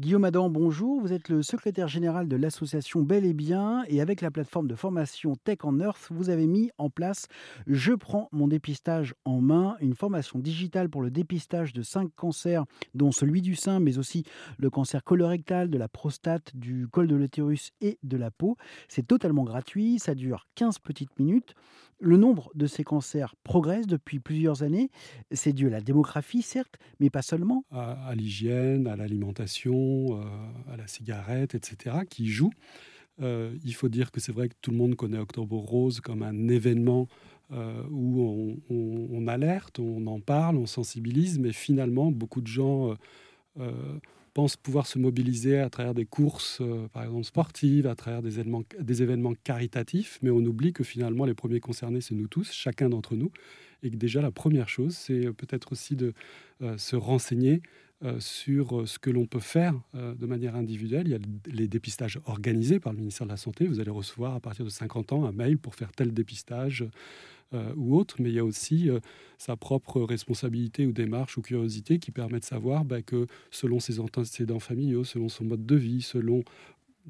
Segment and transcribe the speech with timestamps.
[0.00, 0.98] Guillaume Adam, bonjour.
[0.98, 4.74] Vous êtes le secrétaire général de l'association Bel et Bien et avec la plateforme de
[4.74, 7.26] formation Tech en Earth, vous avez mis en place
[7.66, 12.64] Je prends mon dépistage en main, une formation digitale pour le dépistage de cinq cancers,
[12.94, 14.24] dont celui du sein, mais aussi
[14.56, 18.56] le cancer colorectal, de la prostate, du col de l'utérus et de la peau.
[18.88, 21.54] C'est totalement gratuit, ça dure 15 petites minutes.
[22.02, 24.88] Le nombre de ces cancers progresse depuis plusieurs années.
[25.32, 27.62] C'est dû à la démographie, certes, mais pas seulement.
[27.70, 32.52] À, l'hygiène, à l'alimentation, euh, à la cigarette, etc., qui jouent.
[33.20, 36.22] Euh, il faut dire que c'est vrai que tout le monde connaît Octobre Rose comme
[36.22, 37.08] un événement
[37.52, 42.94] euh, où on, alerte, on en parle, on sensibilise, mais finalement, beaucoup de gens
[44.32, 48.62] pensent pouvoir se mobiliser à travers des courses, par exemple sportives, à travers des événements,
[48.78, 52.88] des événements caritatifs, mais on oublie que finalement les premiers concernés, c'est nous tous, chacun
[52.88, 53.32] d'entre nous,
[53.82, 56.14] et que déjà la première chose, c'est peut-être aussi de
[56.76, 57.60] se renseigner
[58.18, 61.06] sur ce que l'on peut faire de manière individuelle.
[61.06, 63.66] Il y a les dépistages organisés par le ministère de la Santé.
[63.66, 66.86] Vous allez recevoir à partir de 50 ans un mail pour faire tel dépistage
[67.52, 69.00] euh, ou autre, mais il y a aussi euh,
[69.36, 73.98] sa propre responsabilité ou démarche ou curiosité qui permet de savoir bah, que selon ses
[73.98, 76.44] antécédents familiaux, selon son mode de vie, selon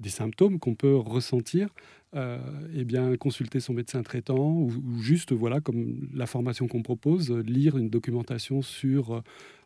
[0.00, 1.68] des symptômes qu'on peut ressentir,
[2.16, 2.38] euh,
[2.74, 7.78] eh bien, consulter son médecin traitant ou, juste, voilà, comme la formation qu'on propose, lire
[7.78, 9.22] une documentation sur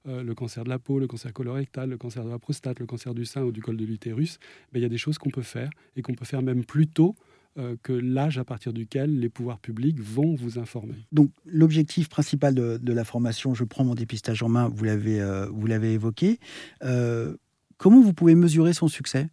[0.07, 3.15] le cancer de la peau, le cancer colorectal, le cancer de la prostate, le cancer
[3.15, 4.39] du sein ou du col de l'utérus.
[4.71, 6.87] Ben, il y a des choses qu'on peut faire et qu'on peut faire même plus
[6.87, 7.15] tôt
[7.57, 11.07] euh, que l'âge à partir duquel les pouvoirs publics vont vous informer.
[11.13, 15.93] Donc l'objectif principal de, la formation, je prends mon dépistage en main, vous l'avez euh,
[15.93, 16.41] évoqué.
[16.83, 17.37] Euh,
[17.77, 19.29] comment vous pouvez mesurer son succès?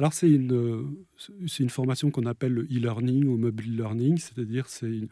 [0.00, 0.96] Alors c'est une,
[1.46, 5.02] c'est une formation qu'on appelle le e-learning ou mobile learning, c'est-à-dire c'est,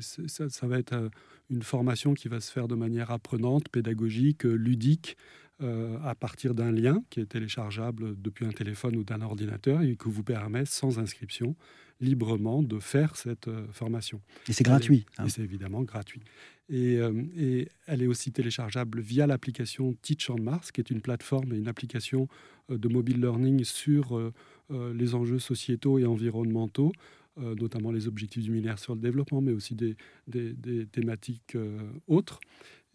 [0.00, 1.10] ça, ça, va être
[1.48, 5.16] une formation qui va se faire de manière apprenante, pédagogique, ludique,
[5.62, 9.96] euh, à partir d'un lien qui est téléchargeable depuis un téléphone ou d'un ordinateur et
[9.96, 11.56] qui vous permet sans inscription
[11.98, 14.20] librement de faire cette euh, formation.
[14.50, 15.06] Et c'est gratuit.
[15.16, 15.24] Hein.
[15.24, 16.20] Et c'est évidemment gratuit.
[16.68, 21.00] Et, euh, et, elle est aussi téléchargeable via l'application Teach on Mars, qui est une
[21.00, 22.28] plateforme et une application
[22.68, 24.20] de mobile learning sur
[24.70, 26.90] les enjeux sociétaux et environnementaux.
[27.36, 29.96] Notamment les objectifs du millénaire sur le développement, mais aussi des,
[30.92, 31.56] thématiques
[32.06, 32.40] autres.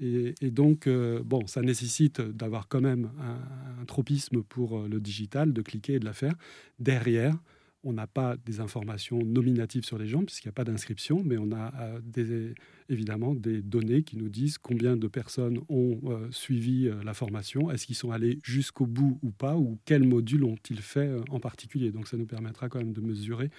[0.02, 5.54] Et, donc, euh, bon, ça nécessite d'avoir quand même un, tropisme pour euh, le digital,
[5.54, 6.34] de cliquer et de la faire.
[6.80, 7.38] Derrière,
[7.84, 11.38] on n'a pas des informations nominatives sur les gens, puisqu'il n'y a pas d'inscription, mais
[11.38, 11.72] on a
[12.18, 12.54] euh,
[12.90, 16.00] évidemment des données qui nous disent combien de personnes ont
[16.32, 20.82] suivi la formation, est-ce qu'ils sont allés jusqu'au bout ou pas, ou quels modules ont-ils
[20.82, 21.92] fait en particulier.
[21.92, 23.50] Donc ça nous permettra quand même de mesurer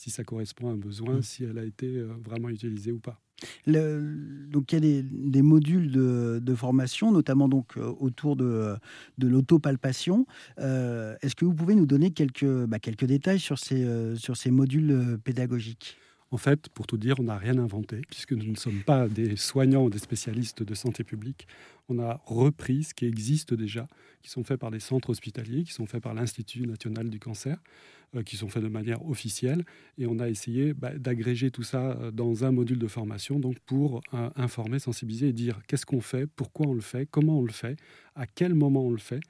[0.00, 1.22] si ça correspond à un besoin, mmh.
[1.22, 3.20] si elle a été vraiment utilisée ou pas
[3.66, 8.76] donc il y a des, modules de, formation, notamment donc euh, autour de,
[9.18, 10.26] de l'autopalpation.
[10.58, 14.36] Euh, est-ce que vous pouvez nous donner quelques, bah, quelques détails sur ces, euh, sur
[14.36, 15.96] ces modules pédagogiques?
[16.32, 19.34] En fait, pour tout dire, on n'a rien inventé, puisque nous ne sommes pas des
[19.34, 21.48] soignants ou des spécialistes de santé publique.
[21.88, 23.88] On a repris ce qui existe déjà,
[24.22, 27.56] qui sont faits par des centres hospitaliers, qui sont faits par l'Institut national du cancer,
[27.56, 29.64] euh, qui sont faits de manière officielle,
[29.98, 33.58] et on a essayé bah, d'agréger tout ça euh, dans un module de formation, donc
[33.60, 37.44] pour euh, informer, sensibiliser et dire qu'est-ce qu'on fait, pourquoi on le fait, comment on
[37.44, 37.76] le fait,
[38.14, 39.20] à quel moment on le fait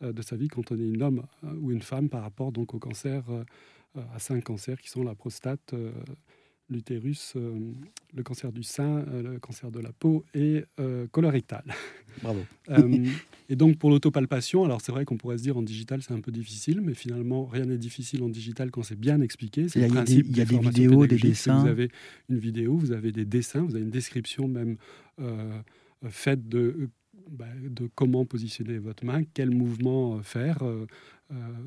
[0.00, 1.26] de sa vie quand on est un homme
[1.60, 3.24] ou une femme par rapport donc au cancer,
[3.96, 5.74] à cinq cancers qui sont la prostate,
[6.68, 7.72] l'utérus, euh,
[8.14, 11.64] le cancer du sein, euh, le cancer de la peau et euh, colorectal.
[12.22, 12.44] Bravo.
[13.48, 16.20] et donc pour l'autopalpation, alors c'est vrai qu'on pourrait se dire en digital c'est un
[16.20, 19.66] peu difficile, mais finalement rien n'est difficile en digital quand c'est bien expliqué.
[19.74, 21.62] il y a, des, il y a des vidéos, des dessins.
[21.62, 21.90] Vous avez
[22.28, 24.76] une vidéo, vous avez des dessins, vous avez une description même
[26.10, 26.90] faite de
[27.30, 30.62] bah, de comment positionner votre main, quel mouvement faire.
[30.62, 30.86] Euh,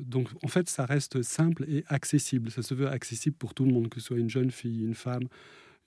[0.04, 2.50] donc en fait, ça reste simple et accessible.
[2.50, 4.94] Ça se veut accessible pour tout le monde, que ce soit une jeune fille, une
[4.94, 5.28] femme,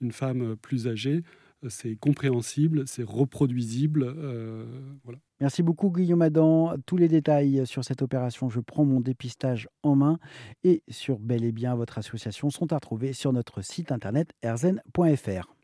[0.02, 1.24] une femme plus âgée.
[1.70, 4.04] C'est compréhensible, c'est reproduisible.
[4.04, 4.66] Euh.
[5.40, 6.74] Merci beaucoup Guillaume Adam.
[6.86, 10.20] Tous les détails sur cette opération Je prends mon dépistage en main
[10.64, 15.55] et sur Bel et Bien votre association sont à retrouver sur notre site internet erzen.fr.